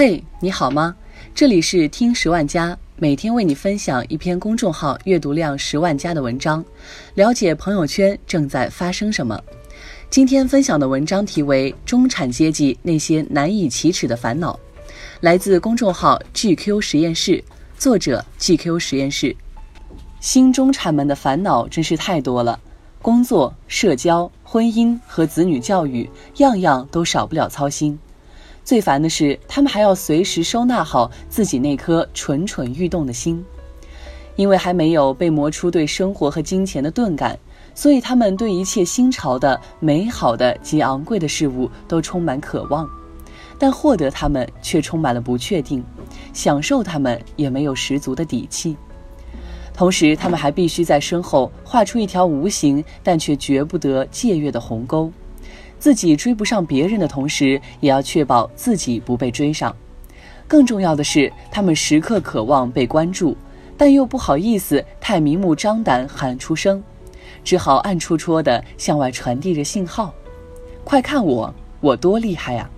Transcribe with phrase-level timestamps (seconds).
[0.00, 0.94] 嘿，你好吗？
[1.34, 6.64] 这里是听十万加，每天为你分享一篇公众号阅读量十万加的文章，
[7.14, 9.42] 了解朋友圈正在发生什么。
[10.08, 14.54] 今天分享的文章题为《中产阶级那些难以启齿的烦恼》，
[15.20, 17.42] 来自公众号 GQ 实验室，
[17.76, 19.34] 作者 GQ 实验室。
[20.20, 22.60] 新中产们的烦恼真是太多了，
[23.02, 27.98] 工作、社交、婚姻和子女教育，样样都少不了操心。
[28.68, 33.42] 最烦的是，他们还要随时收纳好自己那颗蠢蠢欲动的心，
[34.36, 37.38] 因为还没有被磨出对生活和金钱的钝感，
[37.74, 42.86] 所以他们对一切新潮的、美好的及昂贵的事物都充满渴望，
[43.58, 45.82] 但获得它们却充满了不确定，
[46.34, 48.76] 享受它们也没有十足的底气。
[49.72, 55.10] 同时，他们还必须在身后画出一条无形但却绝不得借越的鸿沟。
[55.78, 59.74] 自己追不上别人的同时，也要确保自己不被追上。
[60.46, 63.36] 更重要的是，他们时刻渴望被关注，
[63.76, 66.82] 但又不好意思太明目张胆喊出声，
[67.44, 70.12] 只好暗戳戳地向外传递着信号
[70.84, 72.68] ：“快看我，我多厉害呀！”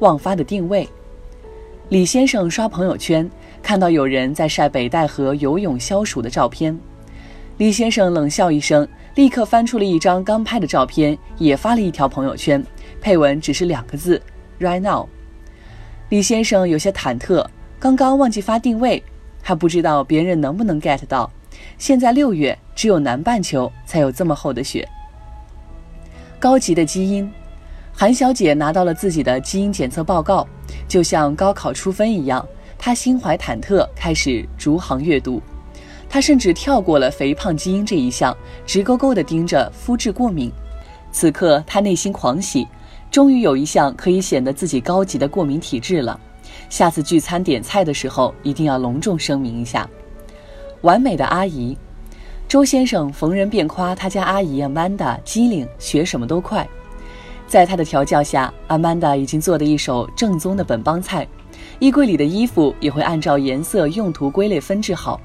[0.00, 0.88] 忘发的定位。
[1.88, 3.30] 李先生刷朋友圈，
[3.62, 6.76] 看到有人在晒北戴河游泳消暑的照片，
[7.58, 8.86] 李先生冷笑一声。
[9.14, 12.64] 立刻翻出了一张刚拍的照片，也发了一条朋友圈，
[13.00, 14.20] 配文只是两个字
[14.58, 15.06] ：right now。
[16.08, 17.46] 李先生有些忐忑，
[17.78, 19.02] 刚刚忘记发定位，
[19.42, 21.30] 还不知道别人能不能 get 到。
[21.76, 24.88] 现在六月，只有南半球才有这么厚的雪。
[26.38, 27.30] 高级的基因，
[27.92, 30.48] 韩小姐拿到了自己的基因检测报告，
[30.88, 32.46] 就像高考出分一样，
[32.78, 35.42] 她心怀忐忑，开始逐行阅读。
[36.12, 40.52] 他甚至跳过了肥胖基因这一项，直勾勾地盯着肤质过敏。
[41.10, 42.68] 此刻他内心狂喜，
[43.10, 46.20] 终于有一项可以显得自己高级的过敏体质了。
[46.68, 49.88] 下次聚餐点菜的时候，一定要隆重声明一下。
[50.82, 51.74] 完美的阿姨，
[52.46, 56.68] 周先生逢人便夸他家阿姨 Amanda 机灵，学什么都快。
[57.46, 61.26] 在他的调教下，阿曼达已经做的一手正宗的本帮菜，
[61.78, 65.18] 衣柜里的衣服也会按照颜色、用途归类分制好。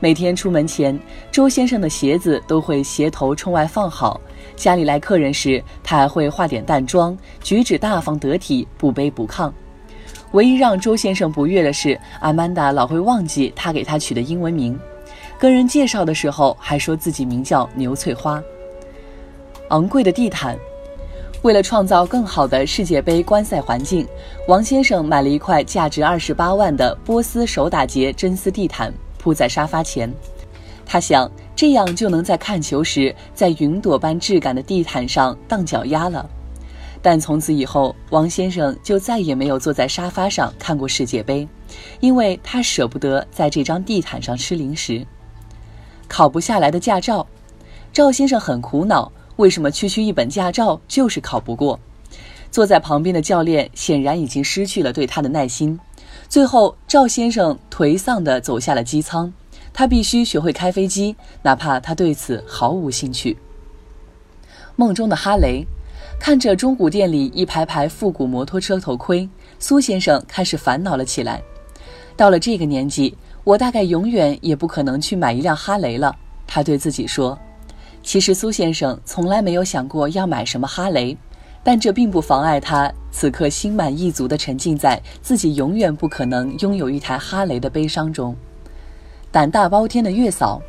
[0.00, 0.96] 每天出门前，
[1.32, 4.20] 周先生的鞋子都会鞋头冲外放好。
[4.54, 9.52] 家里来客人时，他还会化点淡妆，举止大方得体，不卑不亢。
[10.32, 14.78] 唯一让周先生不悦的是，阿曼达老会忘记他给他取的英文名，
[15.36, 18.40] 跟人介绍的时候还说自己名叫牛翠花。
[19.70, 20.56] 昂贵的地毯，
[21.42, 24.06] 为了创造更好的世界杯观赛环境，
[24.46, 28.94] 王先生买了一块价值二十八万的波斯手打结真丝地毯。
[29.28, 30.10] 铺在沙发前，
[30.86, 36.26] 他想这样就能在看球时在云朵般质感的地毯上荡脚丫了。
[37.02, 41.46] 但从此以后，王先生就再也没有坐在沙发上看过世界杯，
[42.00, 45.06] 因为他舍不得在这张地毯上吃零食。
[46.08, 47.26] 考不下来的驾照，
[47.92, 51.78] 赵先生很苦恼，为什么区区一本驾照就是考不过？
[52.50, 55.78] 坐在旁边的教练显然已经失去了对他的耐心。
[56.28, 59.32] 最后，赵先生颓丧地走下了机舱。
[59.72, 63.38] 他必须学会开飞机，哪怕他对此毫无兴趣。
[64.76, 65.64] 梦中的哈雷，
[66.18, 69.28] 看着中古店里一排排复古摩托车头盔，
[69.58, 71.40] 苏先生开始烦恼了起来。
[72.16, 76.14] 到了这个年纪，我大概永远也不可能去买一辆哈雷了。
[76.46, 77.38] 他对自己说。
[78.02, 81.16] 其实，苏先生从来没有想过要买什么哈雷。
[81.62, 88.34] 但这并不妨碍他此刻心满意足地沉浸在自己永远不可能拥有一台哈雷的悲伤中。
[89.30, 90.62] 胆大包天的月嫂，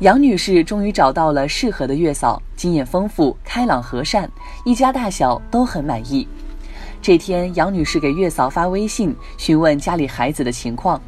[0.00, 4.30] 杨女士终于找到了适合的月嫂，经验丰富、开朗和善，
[4.64, 6.28] 一家大小都很满意。
[7.00, 11.00] 这天，杨女士给月嫂发微信询问家里孩子的情况，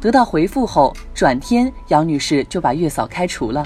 [0.00, 3.64] 得到回复后，转天杨女士就把月嫂开除了。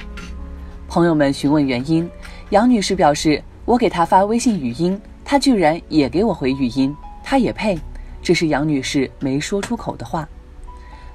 [0.88, 2.08] 朋友们询问原因，
[2.50, 3.42] 杨女士表示。
[3.70, 6.92] 我给他发微信语音，他居然也给我回语音，
[7.22, 7.78] 他也配？
[8.20, 10.28] 这是杨女士没说出口的话。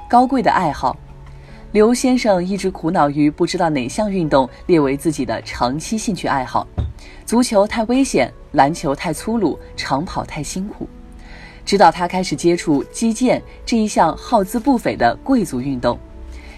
[0.09, 0.95] 高贵的爱好，
[1.73, 6.65] 刘先生一直苦恼于不知道哪项运动列为自己的长期兴趣爱好。
[7.25, 10.87] 足球太危险，篮球太粗鲁，长跑太辛苦。
[11.65, 15.99] 直到他开始接触击剑这一项耗资不菲的贵族运动，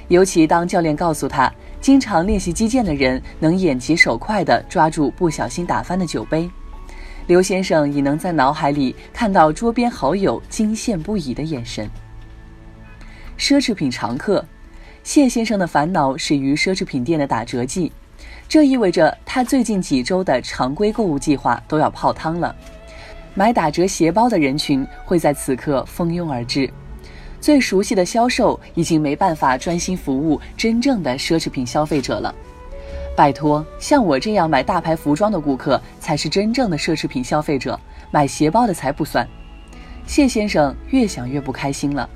[0.10, 1.52] 尤其当教练告诉他。
[1.80, 6.50] 经常练习击剑的人能眼疾手快地抓住不小心打翻的酒杯，
[7.28, 11.90] 刘先生已能在脑海里看到桌边好友惊羡不已的眼神。
[13.38, 14.44] 奢侈品常客，
[15.04, 17.92] 谢先生的烦恼始于奢侈品店的打折季，
[18.50, 22.54] 这意味着他最近几周的常规购物计划都要泡汤了。
[23.34, 26.68] 买打折鞋包的人群会在此刻蜂拥而至。
[27.40, 32.34] 最熟悉的销售已经没办法专心服务真正的奢侈品消费者了。
[33.16, 37.80] 拜托，像我这样买大牌服装的顾客才是真正的奢侈品消费者，
[38.12, 39.28] 买鞋包的才不算。
[40.06, 42.08] 谢先生越想越不开心了。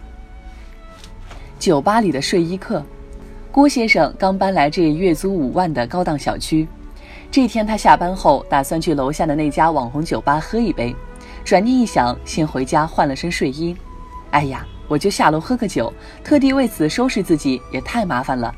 [1.58, 2.84] 酒吧里的睡衣客，
[3.52, 6.68] 郭先生刚搬来这月租五万的高档小区。
[7.32, 10.96] 这天他下班后打算去楼下的那家网红酒吧喝一杯，
[11.44, 13.76] 转念一想，先回家换了身睡衣。
[14.32, 15.92] 哎呀，我就下楼喝个酒，
[16.22, 18.54] 特地为此收拾自己也太麻烦了。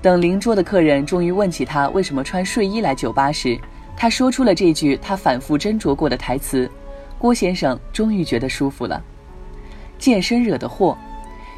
[0.00, 3.56] 等邻桌的客人终于问起他为什么穿睡衣来酒吧时，
[3.96, 6.68] 他说出了这句他反复斟酌过的台词。
[7.16, 9.00] 郭先生终于觉得舒服了。
[10.00, 10.98] 健身惹的祸，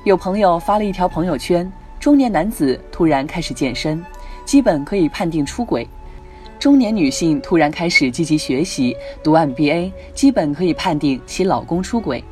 [0.05, 4.05] 有朋友发了一条朋友圈：中年男子突然开始健身，
[4.45, 5.83] 基本可以判定出轨；
[6.59, 12.23] 中年女性突然开始积极学习读 MBA，基本可以判定其老公出轨。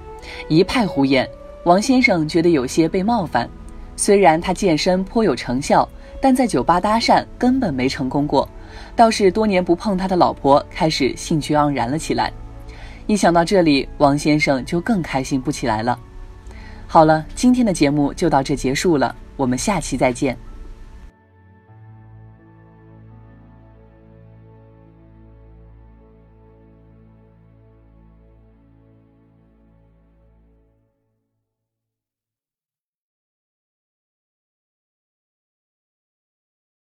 [0.48, 1.26] 一派胡言。
[1.64, 3.48] 王先生觉得有些被冒犯，
[3.96, 5.88] 虽然他健身颇有成效。
[6.20, 8.48] 但在酒吧搭讪根本没成功过，
[8.94, 12.32] 倒是多年不碰他的老婆开始兴趣盎然了起来。
[13.08, 15.98] 一想到这里，王先生就更开心不起来了。
[16.86, 20.38] 好了，今天的节目就到这结束了，我们下期再见。